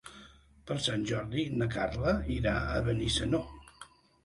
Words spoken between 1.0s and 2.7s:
Jordi na Carla irà